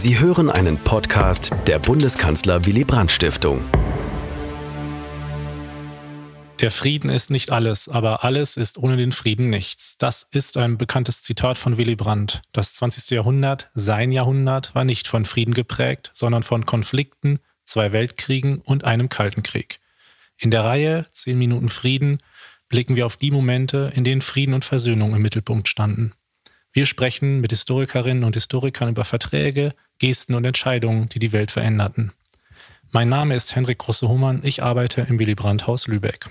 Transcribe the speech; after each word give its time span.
Sie 0.00 0.20
hören 0.20 0.48
einen 0.48 0.78
Podcast 0.78 1.52
der 1.66 1.80
Bundeskanzler 1.80 2.64
Willy 2.64 2.84
Brandt 2.84 3.10
Stiftung. 3.10 3.64
Der 6.60 6.70
Frieden 6.70 7.10
ist 7.10 7.32
nicht 7.32 7.50
alles, 7.50 7.88
aber 7.88 8.22
alles 8.22 8.56
ist 8.56 8.78
ohne 8.78 8.96
den 8.96 9.10
Frieden 9.10 9.50
nichts. 9.50 9.98
Das 9.98 10.22
ist 10.22 10.56
ein 10.56 10.78
bekanntes 10.78 11.24
Zitat 11.24 11.58
von 11.58 11.78
Willy 11.78 11.96
Brandt. 11.96 12.42
Das 12.52 12.74
20. 12.74 13.10
Jahrhundert, 13.10 13.70
sein 13.74 14.12
Jahrhundert, 14.12 14.72
war 14.76 14.84
nicht 14.84 15.08
von 15.08 15.24
Frieden 15.24 15.52
geprägt, 15.52 16.12
sondern 16.14 16.44
von 16.44 16.64
Konflikten, 16.64 17.40
zwei 17.64 17.92
Weltkriegen 17.92 18.58
und 18.58 18.84
einem 18.84 19.08
Kalten 19.08 19.42
Krieg. 19.42 19.80
In 20.36 20.52
der 20.52 20.64
Reihe 20.64 21.06
10 21.10 21.36
Minuten 21.36 21.70
Frieden 21.70 22.18
blicken 22.68 22.94
wir 22.94 23.04
auf 23.04 23.16
die 23.16 23.32
Momente, 23.32 23.90
in 23.96 24.04
denen 24.04 24.22
Frieden 24.22 24.54
und 24.54 24.64
Versöhnung 24.64 25.16
im 25.16 25.22
Mittelpunkt 25.22 25.66
standen. 25.66 26.12
Wir 26.72 26.86
sprechen 26.86 27.40
mit 27.40 27.50
Historikerinnen 27.50 28.22
und 28.22 28.36
Historikern 28.36 28.90
über 28.90 29.04
Verträge, 29.04 29.74
Gesten 29.98 30.34
und 30.34 30.44
Entscheidungen, 30.44 31.08
die 31.08 31.18
die 31.18 31.32
Welt 31.32 31.50
veränderten. 31.50 32.12
Mein 32.90 33.08
Name 33.08 33.34
ist 33.34 33.54
Henrik 33.54 33.78
Grosse-Humann, 33.78 34.40
ich 34.44 34.62
arbeite 34.62 35.06
im 35.08 35.18
Willy 35.18 35.34
Brandt-Haus 35.34 35.86
Lübeck. 35.86 36.30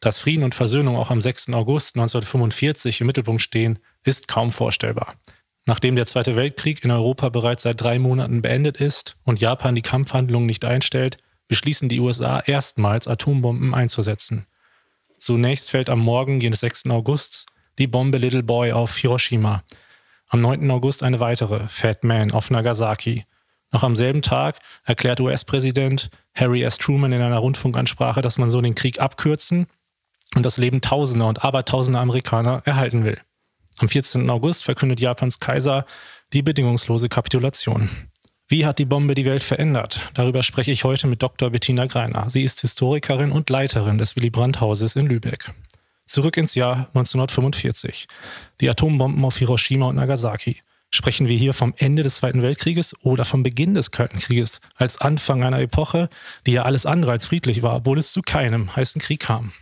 Dass 0.00 0.20
Frieden 0.20 0.44
und 0.44 0.54
Versöhnung 0.54 0.96
auch 0.96 1.10
am 1.10 1.20
6. 1.20 1.50
August 1.50 1.96
1945 1.96 3.00
im 3.00 3.06
Mittelpunkt 3.08 3.42
stehen, 3.42 3.78
ist 4.04 4.28
kaum 4.28 4.52
vorstellbar. 4.52 5.14
Nachdem 5.66 5.96
der 5.96 6.06
Zweite 6.06 6.36
Weltkrieg 6.36 6.84
in 6.84 6.90
Europa 6.90 7.28
bereits 7.28 7.64
seit 7.64 7.80
drei 7.80 7.98
Monaten 7.98 8.40
beendet 8.40 8.78
ist 8.78 9.16
und 9.24 9.40
Japan 9.40 9.74
die 9.74 9.82
Kampfhandlungen 9.82 10.46
nicht 10.46 10.64
einstellt, 10.64 11.18
beschließen 11.48 11.88
die 11.88 12.00
USA 12.00 12.40
erstmals 12.40 13.08
Atombomben 13.08 13.74
einzusetzen. 13.74 14.46
Zunächst 15.18 15.70
fällt 15.70 15.90
am 15.90 15.98
Morgen 15.98 16.40
jenes 16.40 16.60
6. 16.60 16.86
Augusts 16.86 17.46
die 17.78 17.86
Bombe 17.86 18.18
Little 18.18 18.42
Boy 18.42 18.72
auf 18.72 18.96
Hiroshima. 18.96 19.62
Am 20.30 20.42
9. 20.42 20.70
August 20.70 21.02
eine 21.02 21.20
weitere, 21.20 21.66
Fat 21.68 22.04
Man, 22.04 22.32
auf 22.32 22.50
Nagasaki. 22.50 23.24
Noch 23.72 23.82
am 23.82 23.96
selben 23.96 24.20
Tag 24.20 24.58
erklärt 24.84 25.20
US-Präsident 25.20 26.10
Harry 26.34 26.62
S. 26.62 26.76
Truman 26.76 27.12
in 27.12 27.22
einer 27.22 27.38
Rundfunkansprache, 27.38 28.20
dass 28.20 28.36
man 28.36 28.50
so 28.50 28.60
den 28.60 28.74
Krieg 28.74 29.00
abkürzen 29.00 29.66
und 30.34 30.44
das 30.44 30.58
Leben 30.58 30.82
Tausender 30.82 31.28
und 31.28 31.44
Abertausender 31.44 32.00
Amerikaner 32.00 32.60
erhalten 32.66 33.04
will. 33.04 33.18
Am 33.78 33.88
14. 33.88 34.28
August 34.28 34.64
verkündet 34.64 35.00
Japans 35.00 35.40
Kaiser 35.40 35.86
die 36.34 36.42
bedingungslose 36.42 37.08
Kapitulation. 37.08 37.88
Wie 38.48 38.66
hat 38.66 38.78
die 38.78 38.84
Bombe 38.84 39.14
die 39.14 39.24
Welt 39.24 39.42
verändert? 39.42 40.10
Darüber 40.14 40.42
spreche 40.42 40.72
ich 40.72 40.84
heute 40.84 41.06
mit 41.06 41.22
Dr. 41.22 41.50
Bettina 41.50 41.86
Greiner. 41.86 42.28
Sie 42.28 42.42
ist 42.42 42.60
Historikerin 42.60 43.30
und 43.30 43.48
Leiterin 43.48 43.98
des 43.98 44.16
Willy 44.16 44.30
Brandt 44.30 44.60
Hauses 44.60 44.96
in 44.96 45.06
Lübeck. 45.06 45.52
Zurück 46.08 46.38
ins 46.38 46.54
Jahr 46.54 46.88
1945. 46.94 48.08
Die 48.62 48.70
Atombomben 48.70 49.24
auf 49.24 49.36
Hiroshima 49.36 49.86
und 49.86 49.96
Nagasaki. 49.96 50.62
Sprechen 50.90 51.28
wir 51.28 51.36
hier 51.36 51.52
vom 51.52 51.74
Ende 51.76 52.02
des 52.02 52.16
Zweiten 52.16 52.40
Weltkrieges 52.40 52.96
oder 53.02 53.26
vom 53.26 53.42
Beginn 53.42 53.74
des 53.74 53.90
Kalten 53.90 54.18
Krieges 54.18 54.62
als 54.74 54.98
Anfang 55.02 55.44
einer 55.44 55.60
Epoche, 55.60 56.08
die 56.46 56.52
ja 56.52 56.62
alles 56.62 56.86
andere 56.86 57.10
als 57.10 57.26
friedlich 57.26 57.62
war, 57.62 57.76
obwohl 57.76 57.98
es 57.98 58.12
zu 58.12 58.22
keinem 58.22 58.74
heißen 58.74 59.02
Krieg 59.02 59.20
kam? 59.20 59.52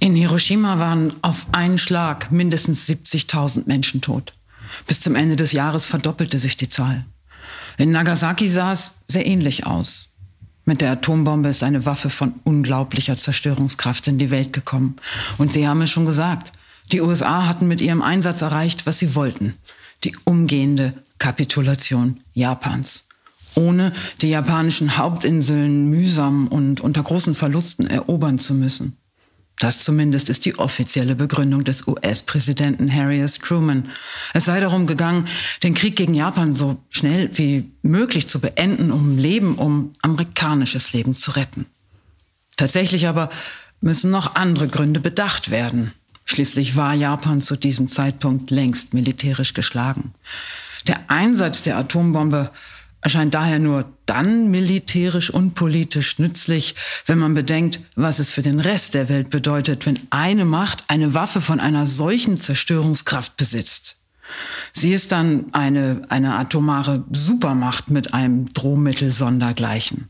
In 0.00 0.16
Hiroshima 0.16 0.80
waren 0.80 1.14
auf 1.22 1.46
einen 1.52 1.78
Schlag 1.78 2.32
mindestens 2.32 2.88
70.000 2.88 3.68
Menschen 3.68 4.00
tot. 4.00 4.32
Bis 4.88 5.00
zum 5.00 5.14
Ende 5.14 5.36
des 5.36 5.52
Jahres 5.52 5.86
verdoppelte 5.86 6.38
sich 6.38 6.56
die 6.56 6.68
Zahl. 6.68 7.04
In 7.78 7.92
Nagasaki 7.92 8.48
sah 8.48 8.72
es 8.72 8.96
sehr 9.06 9.26
ähnlich 9.26 9.64
aus. 9.64 10.13
Mit 10.64 10.80
der 10.80 10.92
Atombombe 10.92 11.50
ist 11.50 11.62
eine 11.62 11.84
Waffe 11.84 12.08
von 12.08 12.34
unglaublicher 12.44 13.16
Zerstörungskraft 13.16 14.08
in 14.08 14.18
die 14.18 14.30
Welt 14.30 14.52
gekommen. 14.52 14.96
Und 15.38 15.52
Sie 15.52 15.68
haben 15.68 15.82
es 15.82 15.90
schon 15.90 16.06
gesagt, 16.06 16.52
die 16.92 17.00
USA 17.00 17.46
hatten 17.46 17.68
mit 17.68 17.80
ihrem 17.80 18.02
Einsatz 18.02 18.42
erreicht, 18.42 18.86
was 18.86 18.98
sie 18.98 19.14
wollten. 19.14 19.54
Die 20.04 20.16
umgehende 20.24 20.92
Kapitulation 21.18 22.18
Japans. 22.34 23.06
Ohne 23.54 23.92
die 24.20 24.30
japanischen 24.30 24.98
Hauptinseln 24.98 25.88
mühsam 25.88 26.48
und 26.48 26.80
unter 26.80 27.02
großen 27.02 27.34
Verlusten 27.34 27.86
erobern 27.86 28.38
zu 28.38 28.54
müssen. 28.54 28.96
Das 29.58 29.78
zumindest 29.78 30.28
ist 30.30 30.44
die 30.44 30.58
offizielle 30.58 31.14
Begründung 31.14 31.64
des 31.64 31.86
US-Präsidenten 31.86 32.92
Harry 32.92 33.20
S. 33.20 33.38
Truman. 33.38 33.88
Es 34.32 34.46
sei 34.46 34.60
darum 34.60 34.86
gegangen, 34.86 35.26
den 35.62 35.74
Krieg 35.74 35.96
gegen 35.96 36.14
Japan 36.14 36.56
so 36.56 36.82
schnell 36.90 37.30
wie 37.34 37.70
möglich 37.82 38.26
zu 38.26 38.40
beenden, 38.40 38.90
um 38.90 39.16
Leben, 39.16 39.54
um 39.54 39.92
amerikanisches 40.02 40.92
Leben 40.92 41.14
zu 41.14 41.30
retten. 41.32 41.66
Tatsächlich 42.56 43.06
aber 43.06 43.30
müssen 43.80 44.10
noch 44.10 44.34
andere 44.34 44.68
Gründe 44.68 45.00
bedacht 45.00 45.50
werden. 45.50 45.92
Schließlich 46.24 46.74
war 46.74 46.94
Japan 46.94 47.40
zu 47.40 47.56
diesem 47.56 47.88
Zeitpunkt 47.88 48.50
längst 48.50 48.94
militärisch 48.94 49.54
geschlagen. 49.54 50.12
Der 50.86 50.98
Einsatz 51.08 51.62
der 51.62 51.78
Atombombe 51.78 52.50
erscheint 53.04 53.34
daher 53.34 53.58
nur 53.58 53.84
dann 54.06 54.50
militärisch 54.50 55.28
und 55.28 55.54
politisch 55.54 56.18
nützlich, 56.18 56.74
wenn 57.04 57.18
man 57.18 57.34
bedenkt, 57.34 57.80
was 57.96 58.18
es 58.18 58.32
für 58.32 58.40
den 58.40 58.60
Rest 58.60 58.94
der 58.94 59.10
Welt 59.10 59.28
bedeutet, 59.28 59.84
wenn 59.84 60.00
eine 60.08 60.46
Macht 60.46 60.84
eine 60.88 61.12
Waffe 61.12 61.42
von 61.42 61.60
einer 61.60 61.84
solchen 61.84 62.40
Zerstörungskraft 62.40 63.36
besitzt. 63.36 63.96
Sie 64.72 64.92
ist 64.92 65.12
dann 65.12 65.52
eine, 65.52 66.00
eine 66.08 66.36
atomare 66.36 67.04
Supermacht 67.12 67.90
mit 67.90 68.14
einem 68.14 68.52
Drohmittel 68.54 69.12
sondergleichen. 69.12 70.08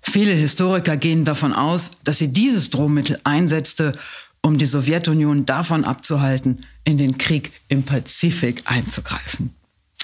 Viele 0.00 0.32
Historiker 0.32 0.96
gehen 0.96 1.24
davon 1.24 1.52
aus, 1.52 1.90
dass 2.04 2.18
sie 2.18 2.28
dieses 2.28 2.70
Drohmittel 2.70 3.18
einsetzte, 3.24 3.94
um 4.42 4.58
die 4.58 4.66
Sowjetunion 4.66 5.44
davon 5.44 5.84
abzuhalten, 5.84 6.64
in 6.84 6.98
den 6.98 7.18
Krieg 7.18 7.52
im 7.66 7.82
Pazifik 7.82 8.62
einzugreifen. 8.66 9.57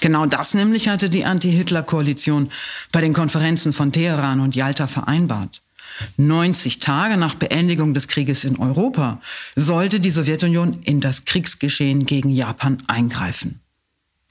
Genau 0.05 0.27
das 0.27 0.53
nämlich 0.53 0.87
hatte 0.87 1.09
die 1.09 1.25
Anti-Hitler-Koalition 1.25 2.51
bei 2.91 3.01
den 3.01 3.11
Konferenzen 3.11 3.73
von 3.73 3.91
Teheran 3.91 4.39
und 4.39 4.55
Yalta 4.55 4.85
vereinbart. 4.85 5.63
90 6.17 6.77
Tage 6.77 7.17
nach 7.17 7.33
Beendigung 7.33 7.95
des 7.95 8.07
Krieges 8.07 8.43
in 8.43 8.59
Europa 8.59 9.19
sollte 9.55 9.99
die 9.99 10.11
Sowjetunion 10.11 10.83
in 10.83 11.01
das 11.01 11.25
Kriegsgeschehen 11.25 12.05
gegen 12.05 12.29
Japan 12.29 12.77
eingreifen. 12.85 13.61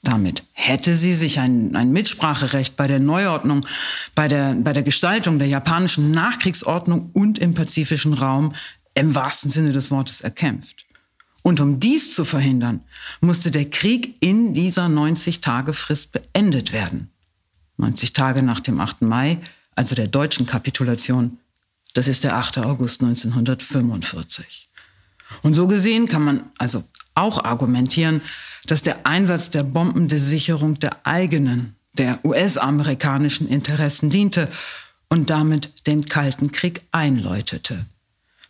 Damit 0.05 0.45
hätte 0.53 0.95
sie 0.95 1.13
sich 1.13 1.41
ein, 1.41 1.75
ein 1.75 1.91
Mitspracherecht 1.91 2.77
bei 2.77 2.87
der 2.87 3.01
Neuordnung, 3.01 3.67
bei 4.15 4.29
der, 4.29 4.55
bei 4.55 4.73
der 4.73 4.85
Gestaltung 4.85 5.41
der 5.41 5.49
japanischen 5.49 6.13
Nachkriegsordnung 6.13 7.11
und 7.15 7.41
im 7.41 7.55
pazifischen 7.55 8.15
Raum 8.15 8.55
im 8.95 9.13
wahrsten 9.17 9.51
Sinne 9.51 9.73
des 9.73 9.91
Wortes 9.91 10.21
erkämpft. 10.21 10.84
Und 11.45 11.61
um 11.61 11.79
dies 11.79 12.15
zu 12.15 12.25
verhindern, 12.25 12.81
musste 13.21 13.51
der 13.51 13.69
Krieg 13.69 14.17
in 14.21 14.55
dieser 14.55 14.87
90-Tage-Frist 14.87 16.11
beendet 16.13 16.73
werden. 16.73 17.11
90 17.77 18.15
Tage 18.15 18.43
nach 18.43 18.61
dem 18.61 18.81
8. 18.81 19.03
Mai, 19.03 19.39
also 19.77 19.95
der 19.95 20.07
deutschen 20.07 20.47
Kapitulation, 20.47 21.37
das 21.93 22.09
ist 22.09 22.25
der 22.25 22.37
8. 22.37 22.61
August 22.61 23.03
1945. 23.03 24.71
Und 25.43 25.53
so 25.53 25.67
gesehen 25.67 26.07
kann 26.07 26.25
man 26.25 26.45
also 26.57 26.83
auch 27.15 27.45
argumentieren, 27.45 28.23
dass 28.67 28.81
der 28.81 29.07
Einsatz 29.07 29.51
der 29.51 29.65
Bomben 29.65 30.09
der 30.09 30.21
Sicherung 30.21 30.79
der 30.79 31.05
eigenen, 31.05 31.77
der 31.99 32.25
US-amerikanischen 32.25 33.49
Interessen 33.49 34.09
diente 34.09 34.49
und 35.11 35.29
damit 35.29 35.87
den 35.87 36.07
Kalten 36.07 36.53
Krieg 36.53 36.81
einläutete, 36.91 37.85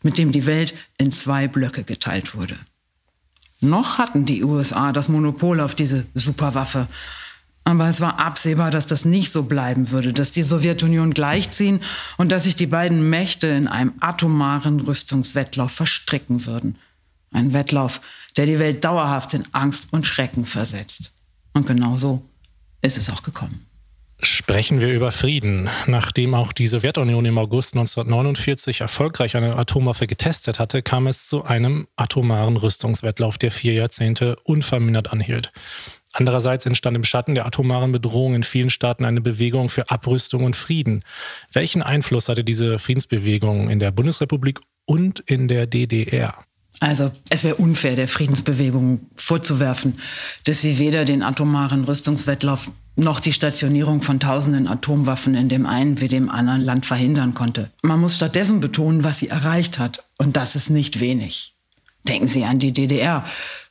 mit 0.04 0.16
dem 0.16 0.30
die 0.30 0.46
Welt 0.46 0.74
in 0.96 1.10
zwei 1.10 1.48
Blöcke 1.48 1.82
geteilt 1.82 2.36
wurde. 2.36 2.56
Noch 3.60 3.98
hatten 3.98 4.24
die 4.24 4.44
USA 4.44 4.92
das 4.92 5.08
Monopol 5.08 5.60
auf 5.60 5.74
diese 5.74 6.06
Superwaffe. 6.14 6.86
Aber 7.64 7.88
es 7.88 8.02
war 8.02 8.18
absehbar, 8.18 8.70
dass 8.70 8.86
das 8.86 9.06
nicht 9.06 9.32
so 9.32 9.44
bleiben 9.44 9.90
würde, 9.90 10.12
dass 10.12 10.32
die 10.32 10.42
Sowjetunion 10.42 11.14
gleichziehen 11.14 11.80
und 12.18 12.30
dass 12.30 12.44
sich 12.44 12.56
die 12.56 12.66
beiden 12.66 13.08
Mächte 13.08 13.46
in 13.46 13.68
einem 13.68 13.94
atomaren 14.00 14.80
Rüstungswettlauf 14.80 15.72
verstricken 15.72 16.44
würden. 16.44 16.76
Ein 17.32 17.54
Wettlauf, 17.54 18.02
der 18.36 18.44
die 18.46 18.58
Welt 18.58 18.84
dauerhaft 18.84 19.32
in 19.32 19.44
Angst 19.52 19.88
und 19.92 20.06
Schrecken 20.06 20.44
versetzt. 20.44 21.12
Und 21.54 21.66
genau 21.66 21.96
so 21.96 22.22
ist 22.82 22.98
es 22.98 23.08
auch 23.08 23.22
gekommen. 23.22 23.64
Sprechen 24.22 24.80
wir 24.80 24.92
über 24.92 25.10
Frieden. 25.10 25.68
Nachdem 25.86 26.34
auch 26.34 26.52
die 26.52 26.66
Sowjetunion 26.66 27.24
im 27.24 27.36
August 27.36 27.74
1949 27.74 28.80
erfolgreich 28.80 29.36
eine 29.36 29.56
Atomwaffe 29.56 30.06
getestet 30.06 30.58
hatte, 30.58 30.82
kam 30.82 31.06
es 31.06 31.26
zu 31.26 31.44
einem 31.44 31.88
atomaren 31.96 32.56
Rüstungswettlauf, 32.56 33.38
der 33.38 33.50
vier 33.50 33.74
Jahrzehnte 33.74 34.36
unvermindert 34.44 35.12
anhielt. 35.12 35.52
Andererseits 36.12 36.64
entstand 36.64 36.96
im 36.96 37.02
Schatten 37.04 37.34
der 37.34 37.44
atomaren 37.44 37.90
Bedrohung 37.90 38.36
in 38.36 38.44
vielen 38.44 38.70
Staaten 38.70 39.04
eine 39.04 39.20
Bewegung 39.20 39.68
für 39.68 39.90
Abrüstung 39.90 40.44
und 40.44 40.54
Frieden. 40.54 41.02
Welchen 41.52 41.82
Einfluss 41.82 42.28
hatte 42.28 42.44
diese 42.44 42.78
Friedensbewegung 42.78 43.68
in 43.68 43.80
der 43.80 43.90
Bundesrepublik 43.90 44.60
und 44.86 45.20
in 45.20 45.48
der 45.48 45.66
DDR? 45.66 46.44
Also 46.80 47.10
es 47.30 47.44
wäre 47.44 47.54
unfair, 47.56 47.96
der 47.96 48.08
Friedensbewegung 48.08 49.06
vorzuwerfen, 49.16 49.94
dass 50.44 50.60
sie 50.60 50.78
weder 50.78 51.04
den 51.04 51.22
atomaren 51.22 51.84
Rüstungswettlauf 51.84 52.70
noch 52.96 53.20
die 53.20 53.32
Stationierung 53.32 54.02
von 54.02 54.20
tausenden 54.20 54.68
Atomwaffen 54.68 55.34
in 55.34 55.48
dem 55.48 55.66
einen 55.66 56.00
wie 56.00 56.08
dem 56.08 56.30
anderen 56.30 56.60
Land 56.60 56.86
verhindern 56.86 57.34
konnte. 57.34 57.70
Man 57.82 58.00
muss 58.00 58.16
stattdessen 58.16 58.60
betonen, 58.60 59.02
was 59.02 59.18
sie 59.18 59.28
erreicht 59.28 59.78
hat. 59.78 60.04
Und 60.18 60.36
das 60.36 60.56
ist 60.56 60.70
nicht 60.70 61.00
wenig. 61.00 61.54
Denken 62.06 62.28
Sie 62.28 62.44
an 62.44 62.58
die 62.58 62.72
DDR, 62.72 63.24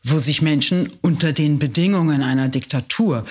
wo 0.04 0.18
sich 0.18 0.42
Menschen 0.42 0.90
unter 1.02 1.32
den 1.34 1.60
Bedingungen 1.60 2.24
einer 2.24 2.50
Diktatur 2.50 3.26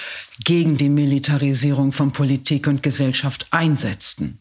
gegen 0.45 0.79
die 0.79 0.89
Militarisierung 0.89 1.93
von 1.93 2.13
Politik 2.13 2.69
und 2.69 2.83
Gesellschaft 2.83 3.49
einsetzten, 3.51 4.39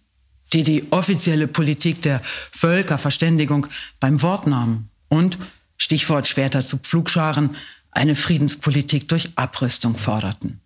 die 0.54 0.64
die 0.64 0.92
offizielle 0.92 1.48
Politik 1.48 2.04
der 2.04 2.22
Völkerverständigung 2.52 3.68
beim 4.00 4.22
Wort 4.22 4.46
nahmen 4.46 4.91
und, 5.12 5.38
Stichwort 5.78 6.28
Schwerter 6.28 6.64
zu 6.64 6.78
Pflugscharen, 6.78 7.56
eine 7.92 8.16
Friedenspolitik 8.16 9.10
durch 9.10 9.30
Abrüstung 9.36 9.96
forderten. 9.96 10.62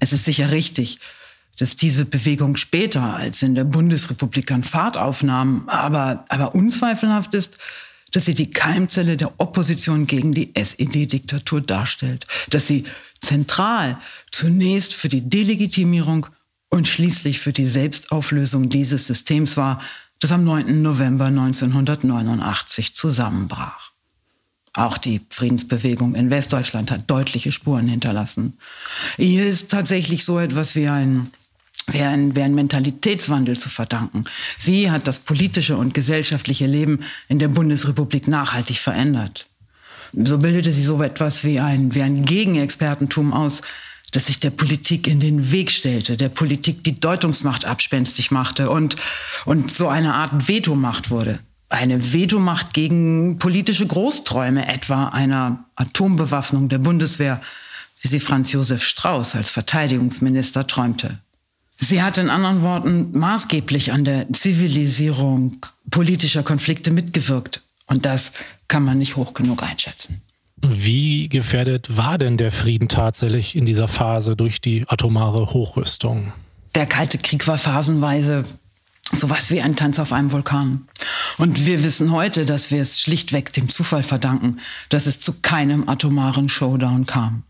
Es 0.00 0.12
ist 0.12 0.24
sicher 0.24 0.50
richtig, 0.50 0.98
dass 1.58 1.76
diese 1.76 2.04
Bewegung 2.04 2.56
später 2.56 3.14
als 3.14 3.42
in 3.42 3.54
der 3.54 3.64
Bundesrepublik 3.64 4.50
an 4.52 4.62
Fahrt 4.62 4.96
aufnahm, 4.96 5.68
aber, 5.68 6.24
aber 6.28 6.54
unzweifelhaft 6.54 7.34
ist, 7.34 7.58
dass 8.12 8.24
sie 8.24 8.34
die 8.34 8.50
Keimzelle 8.50 9.18
der 9.18 9.38
Opposition 9.38 10.06
gegen 10.06 10.32
die 10.32 10.54
SED-Diktatur 10.54 11.60
darstellt, 11.60 12.26
dass 12.48 12.66
sie 12.66 12.84
zentral 13.20 13.98
zunächst 14.30 14.94
für 14.94 15.10
die 15.10 15.28
Delegitimierung 15.28 16.26
und 16.70 16.88
schließlich 16.88 17.40
für 17.40 17.52
die 17.52 17.66
Selbstauflösung 17.66 18.70
dieses 18.70 19.06
Systems 19.06 19.56
war, 19.58 19.82
das 20.20 20.32
am 20.32 20.44
9. 20.44 20.82
November 20.82 21.26
1989 21.26 22.94
zusammenbrach. 22.94 23.92
Auch 24.74 24.98
die 24.98 25.20
Friedensbewegung 25.30 26.14
in 26.14 26.30
Westdeutschland 26.30 26.90
hat 26.90 27.10
deutliche 27.10 27.52
Spuren 27.52 27.88
hinterlassen. 27.88 28.58
Hier 29.16 29.46
ist 29.46 29.70
tatsächlich 29.70 30.24
so 30.24 30.38
etwas 30.38 30.74
wie 30.74 30.88
ein 30.88 31.30
wäre 31.86 32.08
ein, 32.10 32.36
wär 32.36 32.44
ein 32.44 32.54
Mentalitätswandel 32.54 33.58
zu 33.58 33.68
verdanken. 33.68 34.24
Sie 34.58 34.90
hat 34.90 35.06
das 35.06 35.20
politische 35.20 35.76
und 35.76 35.94
gesellschaftliche 35.94 36.66
Leben 36.66 37.00
in 37.28 37.38
der 37.38 37.48
Bundesrepublik 37.48 38.28
nachhaltig 38.28 38.78
verändert. 38.78 39.46
So 40.12 40.38
bildete 40.38 40.72
sie 40.72 40.82
so 40.82 41.02
etwas 41.02 41.44
wie 41.44 41.60
ein, 41.60 41.94
wie 41.94 42.02
ein 42.02 42.24
Gegenexpertentum 42.24 43.32
aus, 43.32 43.62
das 44.12 44.26
sich 44.26 44.40
der 44.40 44.50
Politik 44.50 45.06
in 45.06 45.20
den 45.20 45.52
Weg 45.52 45.70
stellte, 45.70 46.16
der 46.16 46.28
Politik 46.28 46.82
die 46.84 46.98
Deutungsmacht 46.98 47.64
abspenstig 47.64 48.30
machte 48.30 48.70
und, 48.70 48.96
und 49.44 49.70
so 49.70 49.88
eine 49.88 50.14
Art 50.14 50.48
Vetomacht 50.48 51.10
wurde. 51.10 51.38
Eine 51.68 52.12
Vetomacht 52.12 52.72
gegen 52.72 53.38
politische 53.38 53.86
Großträume, 53.86 54.66
etwa 54.66 55.08
einer 55.08 55.64
Atombewaffnung 55.76 56.70
der 56.70 56.78
Bundeswehr, 56.78 57.42
wie 58.00 58.08
sie 58.08 58.20
Franz 58.20 58.52
Josef 58.52 58.82
Strauß 58.82 59.36
als 59.36 59.50
Verteidigungsminister 59.50 60.66
träumte. 60.66 61.18
Sie 61.80 62.02
hat 62.02 62.18
in 62.18 62.30
anderen 62.30 62.62
Worten 62.62 63.16
maßgeblich 63.16 63.92
an 63.92 64.04
der 64.04 64.32
Zivilisierung 64.32 65.58
politischer 65.90 66.42
Konflikte 66.42 66.90
mitgewirkt. 66.90 67.60
Und 67.86 68.04
das 68.04 68.32
kann 68.66 68.84
man 68.84 68.98
nicht 68.98 69.16
hoch 69.16 69.32
genug 69.34 69.62
einschätzen. 69.62 70.22
Wie 70.62 71.28
gefährdet 71.28 71.96
war 71.96 72.18
denn 72.18 72.36
der 72.36 72.50
Frieden 72.50 72.88
tatsächlich 72.88 73.56
in 73.56 73.66
dieser 73.66 73.88
Phase 73.88 74.36
durch 74.36 74.60
die 74.60 74.84
atomare 74.88 75.52
Hochrüstung? 75.52 76.32
Der 76.74 76.86
Kalte 76.86 77.18
Krieg 77.18 77.46
war 77.46 77.58
phasenweise 77.58 78.44
sowas 79.12 79.50
wie 79.50 79.62
ein 79.62 79.76
Tanz 79.76 79.98
auf 79.98 80.12
einem 80.12 80.32
Vulkan. 80.32 80.86
Und 81.38 81.66
wir 81.66 81.82
wissen 81.84 82.12
heute, 82.12 82.44
dass 82.44 82.70
wir 82.70 82.82
es 82.82 83.00
schlichtweg 83.00 83.52
dem 83.52 83.68
Zufall 83.68 84.02
verdanken, 84.02 84.58
dass 84.88 85.06
es 85.06 85.20
zu 85.20 85.40
keinem 85.40 85.88
atomaren 85.88 86.48
Showdown 86.48 87.06
kam. 87.06 87.44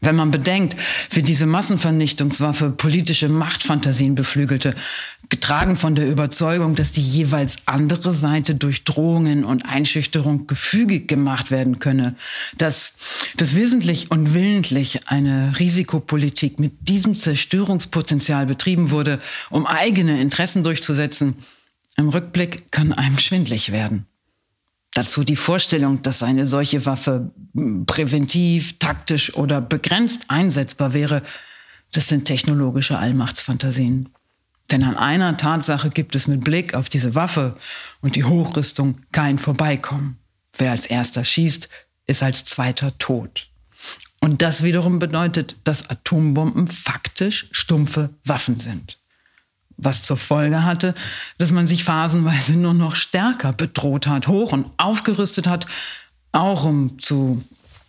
Wenn 0.00 0.14
man 0.14 0.30
bedenkt, 0.30 0.76
wie 1.10 1.22
diese 1.22 1.46
Massenvernichtungswaffe 1.46 2.70
politische 2.70 3.28
Machtfantasien 3.28 4.14
beflügelte, 4.14 4.76
getragen 5.30 5.76
von 5.76 5.94
der 5.94 6.08
Überzeugung, 6.08 6.74
dass 6.74 6.92
die 6.92 7.02
jeweils 7.02 7.58
andere 7.66 8.14
Seite 8.14 8.54
durch 8.54 8.84
Drohungen 8.84 9.44
und 9.44 9.66
Einschüchterung 9.66 10.46
gefügig 10.46 11.06
gemacht 11.06 11.50
werden 11.50 11.78
könne, 11.78 12.14
dass, 12.56 12.94
dass 13.36 13.54
wissentlich 13.54 14.10
und 14.10 14.32
willentlich 14.32 15.08
eine 15.08 15.58
Risikopolitik 15.58 16.58
mit 16.58 16.88
diesem 16.88 17.14
Zerstörungspotenzial 17.14 18.46
betrieben 18.46 18.90
wurde, 18.90 19.20
um 19.50 19.66
eigene 19.66 20.20
Interessen 20.20 20.62
durchzusetzen, 20.62 21.36
im 21.96 22.08
Rückblick 22.08 22.70
kann 22.70 22.92
einem 22.92 23.18
schwindlig 23.18 23.72
werden. 23.72 24.06
Dazu 24.94 25.24
die 25.24 25.36
Vorstellung, 25.36 26.00
dass 26.02 26.22
eine 26.22 26.46
solche 26.46 26.86
Waffe 26.86 27.30
präventiv, 27.86 28.78
taktisch 28.78 29.34
oder 29.34 29.60
begrenzt 29.60 30.24
einsetzbar 30.28 30.94
wäre, 30.94 31.22
das 31.92 32.08
sind 32.08 32.24
technologische 32.24 32.98
Allmachtsfantasien. 32.98 34.08
Denn 34.70 34.82
an 34.82 34.96
einer 34.96 35.36
Tatsache 35.36 35.90
gibt 35.90 36.14
es 36.14 36.26
mit 36.26 36.44
Blick 36.44 36.74
auf 36.74 36.88
diese 36.88 37.14
Waffe 37.14 37.56
und 38.00 38.16
die 38.16 38.24
Hochrüstung 38.24 38.98
kein 39.12 39.38
Vorbeikommen. 39.38 40.18
Wer 40.56 40.72
als 40.72 40.86
erster 40.86 41.24
schießt, 41.24 41.68
ist 42.06 42.22
als 42.22 42.44
zweiter 42.44 42.96
tot. 42.98 43.48
Und 44.20 44.42
das 44.42 44.62
wiederum 44.62 44.98
bedeutet, 44.98 45.56
dass 45.64 45.88
Atombomben 45.88 46.68
faktisch 46.68 47.48
stumpfe 47.52 48.10
Waffen 48.24 48.58
sind 48.58 48.98
was 49.78 50.02
zur 50.02 50.16
Folge 50.16 50.64
hatte, 50.64 50.94
dass 51.38 51.52
man 51.52 51.66
sich 51.66 51.84
phasenweise 51.84 52.52
nur 52.54 52.74
noch 52.74 52.96
stärker 52.96 53.52
bedroht 53.52 54.06
hat, 54.06 54.26
hoch 54.26 54.52
und 54.52 54.66
aufgerüstet 54.76 55.46
hat, 55.46 55.66
auch 56.32 56.64
um 56.64 56.98
zu, 56.98 57.42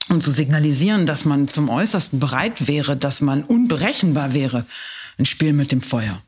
um 0.10 0.22
zu 0.22 0.32
signalisieren, 0.32 1.06
dass 1.06 1.26
man 1.26 1.48
zum 1.48 1.68
Äußersten 1.68 2.20
bereit 2.20 2.68
wäre, 2.68 2.96
dass 2.96 3.22
man 3.22 3.44
unberechenbar 3.44 4.34
wäre. 4.34 4.66
Ein 5.18 5.26
Spiel 5.26 5.52
mit 5.52 5.72
dem 5.72 5.82
Feuer. 5.82 6.22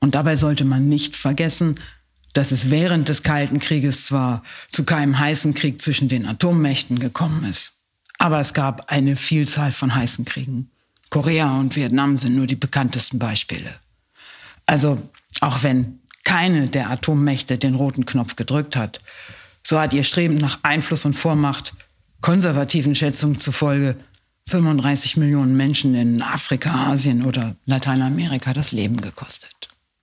Und 0.00 0.14
dabei 0.14 0.36
sollte 0.36 0.64
man 0.64 0.88
nicht 0.88 1.16
vergessen, 1.16 1.76
dass 2.32 2.52
es 2.52 2.70
während 2.70 3.08
des 3.08 3.22
Kalten 3.22 3.58
Krieges 3.58 4.06
zwar 4.06 4.42
zu 4.70 4.84
keinem 4.84 5.18
heißen 5.18 5.54
Krieg 5.54 5.80
zwischen 5.80 6.08
den 6.08 6.26
Atommächten 6.26 6.98
gekommen 6.98 7.44
ist, 7.44 7.74
aber 8.18 8.40
es 8.40 8.54
gab 8.54 8.90
eine 8.90 9.16
Vielzahl 9.16 9.72
von 9.72 9.94
heißen 9.94 10.24
Kriegen. 10.24 10.70
Korea 11.10 11.58
und 11.58 11.74
Vietnam 11.74 12.18
sind 12.18 12.36
nur 12.36 12.46
die 12.46 12.56
bekanntesten 12.56 13.18
Beispiele. 13.18 13.74
Also 14.66 15.02
auch 15.40 15.62
wenn 15.64 15.98
keine 16.22 16.68
der 16.68 16.90
Atommächte 16.90 17.58
den 17.58 17.74
roten 17.74 18.06
Knopf 18.06 18.36
gedrückt 18.36 18.76
hat, 18.76 19.00
so 19.66 19.80
hat 19.80 19.92
ihr 19.92 20.04
Streben 20.04 20.36
nach 20.36 20.60
Einfluss 20.62 21.04
und 21.04 21.14
Vormacht 21.14 21.74
konservativen 22.20 22.94
Schätzungen 22.94 23.40
zufolge 23.40 23.96
35 24.48 25.16
Millionen 25.16 25.56
Menschen 25.56 25.94
in 25.94 26.22
Afrika, 26.22 26.90
Asien 26.90 27.24
oder 27.24 27.56
Lateinamerika 27.66 28.52
das 28.52 28.72
Leben 28.72 29.00
gekostet. 29.00 29.59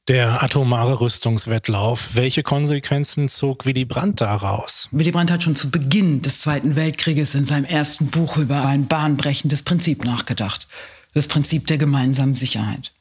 Der 0.07 0.41
atomare 0.41 1.01
Rüstungswettlauf, 1.01 2.11
welche 2.15 2.41
Konsequenzen 2.41 3.27
zog 3.27 3.65
Willy 3.65 3.83
Brandt 3.83 4.21
daraus? 4.21 4.87
Willy 4.91 5.11
Brandt 5.11 5.31
hat 5.31 5.43
schon 5.43 5.57
zu 5.57 5.69
Beginn 5.69 6.21
des 6.21 6.39
Zweiten 6.39 6.77
Weltkrieges 6.77 7.35
in 7.35 7.45
seinem 7.45 7.65
ersten 7.65 8.07
Buch 8.07 8.37
über 8.37 8.65
ein 8.65 8.87
bahnbrechendes 8.87 9.63
Prinzip 9.63 10.05
nachgedacht. 10.05 10.69
Das 11.13 11.27
Prinzip 11.27 11.67
der 11.67 11.77
gemeinsamen 11.77 12.35
Sicherheit. 12.35 12.93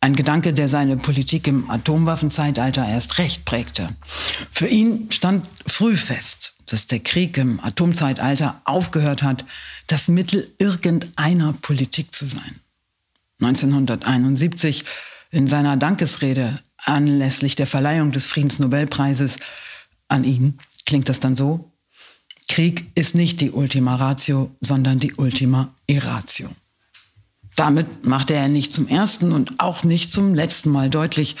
Ein 0.00 0.14
Gedanke, 0.14 0.52
der 0.52 0.68
seine 0.68 0.96
Politik 0.96 1.48
im 1.48 1.68
Atomwaffenzeitalter 1.68 2.86
erst 2.86 3.18
recht 3.18 3.44
prägte. 3.44 3.88
Für 4.52 4.68
ihn 4.68 5.10
stand 5.10 5.48
früh 5.66 5.96
fest, 5.96 6.54
dass 6.66 6.86
der 6.86 7.00
Krieg 7.00 7.38
im 7.38 7.58
Atomzeitalter 7.58 8.60
aufgehört 8.66 9.24
hat, 9.24 9.44
das 9.88 10.06
Mittel 10.06 10.48
irgendeiner 10.58 11.54
Politik 11.54 12.14
zu 12.14 12.24
sein. 12.24 12.60
1971 13.40 14.84
in 15.30 15.48
seiner 15.48 15.76
Dankesrede 15.76 16.58
anlässlich 16.76 17.54
der 17.54 17.66
Verleihung 17.66 18.12
des 18.12 18.26
Friedensnobelpreises 18.26 19.36
an 20.08 20.24
ihn 20.24 20.58
klingt 20.86 21.08
das 21.08 21.20
dann 21.20 21.36
so, 21.36 21.70
Krieg 22.48 22.90
ist 22.96 23.14
nicht 23.14 23.40
die 23.40 23.52
Ultima 23.52 23.94
Ratio, 23.94 24.50
sondern 24.60 24.98
die 24.98 25.14
Ultima 25.14 25.72
Irratio. 25.86 26.48
Damit 27.54 28.04
machte 28.04 28.34
er 28.34 28.48
nicht 28.48 28.72
zum 28.72 28.88
ersten 28.88 29.30
und 29.30 29.60
auch 29.60 29.84
nicht 29.84 30.12
zum 30.12 30.34
letzten 30.34 30.70
Mal 30.70 30.90
deutlich, 30.90 31.36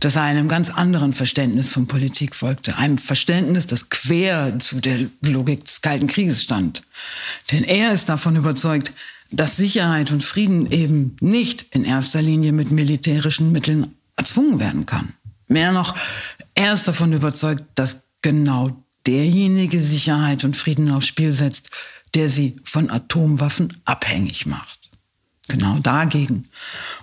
dass 0.00 0.16
er 0.16 0.22
einem 0.22 0.48
ganz 0.48 0.70
anderen 0.70 1.12
Verständnis 1.12 1.70
von 1.70 1.86
Politik 1.86 2.34
folgte. 2.34 2.78
Einem 2.78 2.96
Verständnis, 2.96 3.66
das 3.66 3.90
quer 3.90 4.58
zu 4.58 4.80
der 4.80 5.06
Logik 5.20 5.64
des 5.64 5.82
Kalten 5.82 6.06
Krieges 6.06 6.42
stand. 6.42 6.82
Denn 7.52 7.64
er 7.64 7.92
ist 7.92 8.08
davon 8.08 8.36
überzeugt, 8.36 8.92
dass 9.30 9.56
Sicherheit 9.56 10.12
und 10.12 10.22
Frieden 10.22 10.70
eben 10.70 11.16
nicht 11.20 11.66
in 11.74 11.84
erster 11.84 12.22
Linie 12.22 12.52
mit 12.52 12.70
militärischen 12.70 13.52
Mitteln 13.52 13.94
erzwungen 14.16 14.60
werden 14.60 14.86
kann. 14.86 15.14
Mehr 15.48 15.72
noch, 15.72 15.94
er 16.54 16.72
ist 16.72 16.88
davon 16.88 17.12
überzeugt, 17.12 17.64
dass 17.74 18.04
genau 18.22 18.82
derjenige 19.06 19.80
Sicherheit 19.82 20.44
und 20.44 20.56
Frieden 20.56 20.90
aufs 20.90 21.06
Spiel 21.06 21.32
setzt, 21.32 21.70
der 22.14 22.28
sie 22.28 22.56
von 22.64 22.90
Atomwaffen 22.90 23.80
abhängig 23.84 24.46
macht. 24.46 24.76
Genau 25.48 25.78
dagegen. 25.78 26.48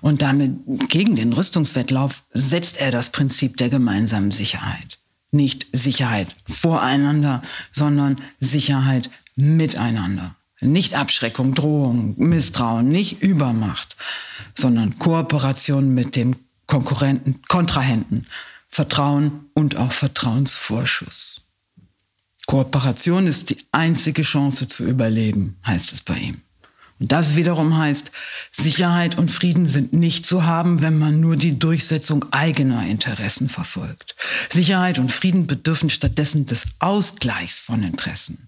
Und 0.01 0.21
damit 0.21 0.53
gegen 0.89 1.15
den 1.15 1.31
Rüstungswettlauf 1.31 2.23
setzt 2.33 2.77
er 2.77 2.91
das 2.91 3.11
Prinzip 3.11 3.55
der 3.57 3.69
gemeinsamen 3.69 4.31
Sicherheit. 4.31 4.97
Nicht 5.31 5.67
Sicherheit 5.71 6.27
voreinander, 6.45 7.41
sondern 7.71 8.17
Sicherheit 8.39 9.09
miteinander. 9.35 10.35
Nicht 10.63 10.95
Abschreckung, 10.95 11.53
Drohung, 11.53 12.15
Misstrauen, 12.17 12.89
nicht 12.89 13.21
Übermacht, 13.21 13.95
sondern 14.55 14.97
Kooperation 14.99 15.93
mit 15.93 16.15
dem 16.15 16.35
Konkurrenten, 16.67 17.41
Kontrahenten, 17.47 18.25
Vertrauen 18.67 19.45
und 19.53 19.77
auch 19.77 19.91
Vertrauensvorschuss. 19.91 21.41
Kooperation 22.47 23.27
ist 23.27 23.49
die 23.49 23.57
einzige 23.71 24.21
Chance 24.23 24.67
zu 24.67 24.85
überleben, 24.85 25.57
heißt 25.65 25.93
es 25.93 26.01
bei 26.01 26.17
ihm. 26.17 26.41
Und 26.99 27.11
das 27.11 27.35
wiederum 27.35 27.77
heißt, 27.77 28.11
Sicherheit 28.51 29.17
und 29.17 29.29
Frieden 29.29 29.67
sind 29.67 29.93
nicht 29.93 30.25
zu 30.25 30.45
haben, 30.45 30.81
wenn 30.81 30.97
man 30.97 31.19
nur 31.19 31.35
die 31.35 31.59
Durchsetzung 31.59 32.25
eigener 32.31 32.85
Interessen 32.85 33.49
verfolgt. 33.49 34.15
Sicherheit 34.49 34.99
und 34.99 35.11
Frieden 35.11 35.47
bedürfen 35.47 35.89
stattdessen 35.89 36.45
des 36.45 36.65
Ausgleichs 36.79 37.59
von 37.59 37.83
Interessen. 37.83 38.47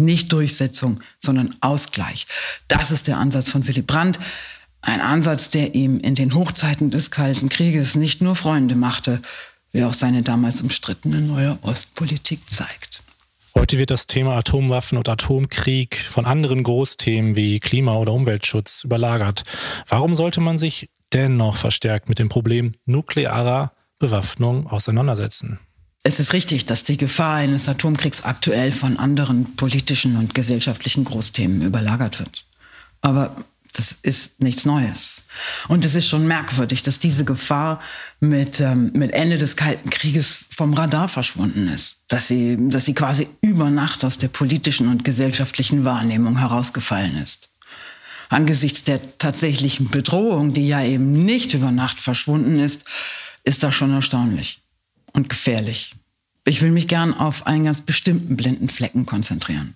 Nicht 0.00 0.32
Durchsetzung, 0.32 1.00
sondern 1.18 1.54
Ausgleich. 1.60 2.26
Das 2.68 2.90
ist 2.90 3.06
der 3.06 3.18
Ansatz 3.18 3.50
von 3.50 3.66
Willy 3.66 3.82
Brandt. 3.82 4.18
Ein 4.82 5.00
Ansatz, 5.00 5.50
der 5.50 5.74
ihm 5.74 6.00
in 6.00 6.14
den 6.14 6.34
Hochzeiten 6.34 6.90
des 6.90 7.10
Kalten 7.10 7.48
Krieges 7.48 7.96
nicht 7.96 8.22
nur 8.22 8.34
Freunde 8.34 8.74
machte, 8.74 9.20
wie 9.72 9.84
auch 9.84 9.92
seine 9.92 10.22
damals 10.22 10.62
umstrittene 10.62 11.20
neue 11.20 11.58
Ostpolitik 11.62 12.48
zeigt. 12.48 13.02
Heute 13.54 13.78
wird 13.78 13.90
das 13.90 14.06
Thema 14.06 14.36
Atomwaffen 14.36 14.96
und 14.96 15.08
Atomkrieg 15.08 15.96
von 15.96 16.24
anderen 16.24 16.62
Großthemen 16.62 17.36
wie 17.36 17.60
Klima- 17.60 17.96
oder 17.96 18.12
Umweltschutz 18.12 18.84
überlagert. 18.84 19.42
Warum 19.88 20.14
sollte 20.14 20.40
man 20.40 20.56
sich 20.56 20.88
dennoch 21.12 21.56
verstärkt 21.56 22.08
mit 22.08 22.18
dem 22.18 22.28
Problem 22.28 22.72
nuklearer 22.86 23.72
Bewaffnung 23.98 24.66
auseinandersetzen? 24.68 25.58
Es 26.02 26.18
ist 26.18 26.32
richtig, 26.32 26.64
dass 26.64 26.84
die 26.84 26.96
Gefahr 26.96 27.36
eines 27.36 27.68
Atomkriegs 27.68 28.24
aktuell 28.24 28.72
von 28.72 28.98
anderen 28.98 29.56
politischen 29.56 30.16
und 30.16 30.34
gesellschaftlichen 30.34 31.04
Großthemen 31.04 31.60
überlagert 31.60 32.18
wird. 32.18 32.44
Aber 33.02 33.36
das 33.74 33.92
ist 34.02 34.40
nichts 34.40 34.64
Neues. 34.64 35.24
Und 35.68 35.84
es 35.84 35.94
ist 35.94 36.08
schon 36.08 36.26
merkwürdig, 36.26 36.82
dass 36.82 36.98
diese 36.98 37.24
Gefahr 37.24 37.80
mit, 38.18 38.60
ähm, 38.60 38.90
mit 38.94 39.12
Ende 39.12 39.38
des 39.38 39.56
Kalten 39.56 39.90
Krieges 39.90 40.46
vom 40.56 40.72
Radar 40.74 41.08
verschwunden 41.08 41.68
ist. 41.68 41.98
Dass 42.08 42.28
sie, 42.28 42.56
dass 42.58 42.86
sie 42.86 42.94
quasi 42.94 43.28
über 43.42 43.70
Nacht 43.70 44.04
aus 44.04 44.18
der 44.18 44.28
politischen 44.28 44.88
und 44.88 45.04
gesellschaftlichen 45.04 45.84
Wahrnehmung 45.84 46.38
herausgefallen 46.38 47.16
ist. 47.22 47.50
Angesichts 48.30 48.84
der 48.84 49.18
tatsächlichen 49.18 49.90
Bedrohung, 49.90 50.54
die 50.54 50.66
ja 50.66 50.82
eben 50.82 51.12
nicht 51.12 51.52
über 51.54 51.70
Nacht 51.70 52.00
verschwunden 52.00 52.58
ist, 52.58 52.84
ist 53.44 53.62
das 53.62 53.74
schon 53.74 53.92
erstaunlich 53.92 54.60
und 55.12 55.28
gefährlich. 55.28 55.94
Ich 56.44 56.62
will 56.62 56.70
mich 56.70 56.88
gern 56.88 57.14
auf 57.14 57.46
einen 57.46 57.64
ganz 57.64 57.80
bestimmten 57.82 58.36
blinden 58.36 58.68
Flecken 58.68 59.06
konzentrieren. 59.06 59.74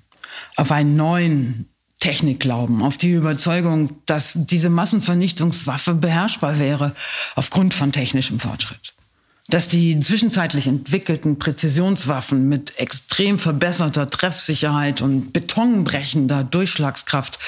Auf 0.56 0.72
einen 0.72 0.96
neuen, 0.96 1.68
Technik 2.04 2.40
glauben, 2.40 2.82
auf 2.82 2.98
die 2.98 3.12
Überzeugung, 3.12 3.96
dass 4.04 4.32
diese 4.34 4.68
Massenvernichtungswaffe 4.68 5.94
beherrschbar 5.94 6.58
wäre 6.58 6.94
aufgrund 7.34 7.72
von 7.72 7.92
technischem 7.92 8.40
Fortschritt. 8.40 8.92
Dass 9.48 9.68
die 9.68 9.98
zwischenzeitlich 10.00 10.66
entwickelten 10.66 11.38
Präzisionswaffen 11.38 12.46
mit 12.46 12.78
extrem 12.78 13.38
verbesserter 13.38 14.10
Treffsicherheit 14.10 15.00
und 15.00 15.32
betonbrechender 15.32 16.44
Durchschlagskraft 16.44 17.38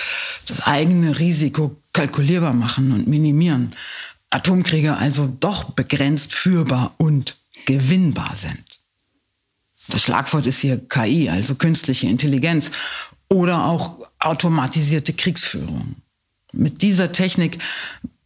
das 0.46 0.62
eigene 0.62 1.18
Risiko 1.18 1.76
kalkulierbar 1.92 2.54
machen 2.54 2.92
und 2.92 3.08
minimieren. 3.08 3.72
Atomkriege 4.30 4.96
also 4.96 5.36
doch 5.38 5.64
begrenzt 5.64 6.32
führbar 6.32 6.94
und 6.96 7.36
gewinnbar 7.66 8.34
sind. 8.34 8.62
Das 9.88 10.02
Schlagwort 10.02 10.46
ist 10.46 10.60
hier 10.60 10.78
KI, 10.88 11.28
also 11.28 11.54
künstliche 11.54 12.08
Intelligenz 12.08 12.72
oder 13.28 13.64
auch 13.64 14.06
automatisierte 14.18 15.12
Kriegsführung. 15.12 15.96
Mit 16.52 16.82
dieser 16.82 17.12
Technik 17.12 17.58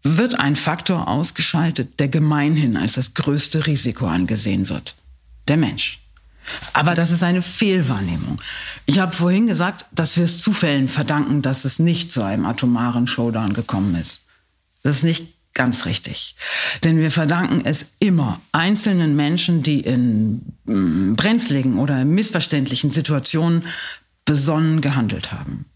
wird 0.02 0.38
ein 0.38 0.56
Faktor 0.56 1.08
ausgeschaltet, 1.08 2.00
der 2.00 2.08
gemeinhin 2.08 2.76
als 2.76 2.94
das 2.94 3.14
größte 3.14 3.66
Risiko 3.66 4.06
angesehen 4.06 4.68
wird. 4.68 4.94
Der 5.48 5.56
Mensch. 5.56 6.00
Aber 6.72 6.94
das 6.94 7.10
ist 7.10 7.22
eine 7.22 7.42
Fehlwahrnehmung. 7.42 8.40
Ich 8.86 8.98
habe 8.98 9.12
vorhin 9.12 9.46
gesagt, 9.46 9.86
dass 9.92 10.16
wir 10.16 10.24
es 10.24 10.38
Zufällen 10.38 10.88
verdanken, 10.88 11.42
dass 11.42 11.64
es 11.64 11.78
nicht 11.78 12.10
zu 12.10 12.22
einem 12.22 12.46
atomaren 12.46 13.06
Showdown 13.06 13.52
gekommen 13.52 13.94
ist. 13.94 14.22
Das 14.82 14.98
ist 14.98 15.04
nicht 15.04 15.26
ganz 15.54 15.86
richtig. 15.86 16.36
Denn 16.84 16.98
wir 16.98 17.10
verdanken 17.10 17.62
es 17.64 17.92
immer 17.98 18.40
einzelnen 18.52 19.16
Menschen, 19.16 19.62
die 19.62 19.80
in 19.80 20.54
mm, 20.64 21.14
brenzligen 21.14 21.78
oder 21.78 22.04
missverständlichen 22.04 22.90
Situationen 22.90 23.64
besonnen 24.24 24.80
gehandelt 24.80 25.32
haben. 25.32 25.66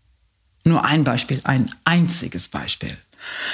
Nur 0.64 0.84
ein 0.84 1.04
Beispiel, 1.04 1.40
ein 1.44 1.70
einziges 1.84 2.48
Beispiel. 2.48 2.96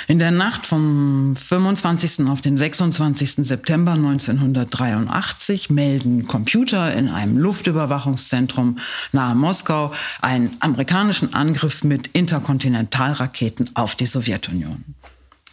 In 0.09 0.19
der 0.19 0.31
Nacht 0.31 0.67
vom 0.67 1.37
25. 1.37 2.27
auf 2.29 2.41
den 2.41 2.59
26. 2.59 3.47
September 3.47 3.93
1983 3.93 5.71
melden 5.71 6.27
Computer 6.27 6.93
in 6.93 7.09
einem 7.09 7.39
Luftüberwachungszentrum 7.39 8.79
nahe 9.13 9.35
Moskau 9.35 9.93
einen 10.21 10.57
amerikanischen 10.61 11.35
Angriff 11.35 11.85
mit 11.85 12.09
Interkontinentalraketen 12.09 13.71
auf 13.75 13.95
die 13.95 14.07
Sowjetunion. 14.07 14.85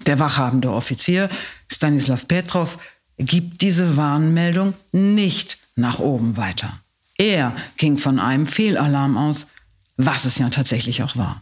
Der 0.07 0.19
wachhabende 0.19 0.71
Offizier 0.71 1.29
Stanislav 1.71 2.27
Petrov 2.27 2.79
gibt 3.17 3.61
diese 3.61 3.97
Warnmeldung 3.97 4.73
nicht 4.91 5.57
nach 5.75 5.99
oben 5.99 6.37
weiter. 6.37 6.79
Er 7.17 7.55
ging 7.77 7.97
von 7.97 8.19
einem 8.19 8.47
Fehlalarm 8.47 9.17
aus, 9.17 9.47
was 9.97 10.25
es 10.25 10.37
ja 10.37 10.49
tatsächlich 10.49 11.03
auch 11.03 11.17
war. 11.17 11.41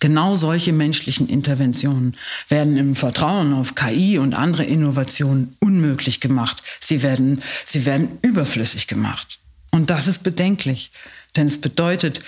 Genau 0.00 0.34
solche 0.34 0.72
menschlichen 0.72 1.28
Interventionen 1.28 2.14
werden 2.48 2.76
im 2.76 2.94
Vertrauen 2.94 3.52
auf 3.52 3.74
KI 3.74 4.18
und 4.18 4.34
andere 4.34 4.64
Innovationen 4.64 5.56
unmöglich 5.60 6.20
gemacht. 6.20 6.62
Sie 6.80 7.02
werden, 7.02 7.42
sie 7.64 7.84
werden 7.84 8.18
überflüssig 8.22 8.86
gemacht. 8.86 9.38
Und 9.72 9.90
das 9.90 10.06
ist 10.06 10.22
bedenklich, 10.22 10.92
denn 11.36 11.48
es 11.48 11.60
bedeutet, 11.60 12.20